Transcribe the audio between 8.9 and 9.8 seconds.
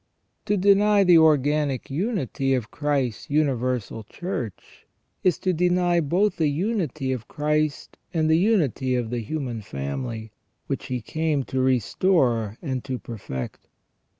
of the human